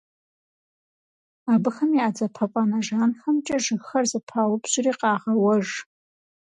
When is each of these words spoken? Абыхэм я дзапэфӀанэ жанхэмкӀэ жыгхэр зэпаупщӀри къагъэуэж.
Абыхэм 1.53 1.91
я 2.05 2.09
дзапэфӀанэ 2.15 2.79
жанхэмкӀэ 2.85 3.57
жыгхэр 3.63 4.05
зэпаупщӀри 4.11 4.91
къагъэуэж. 4.99 5.67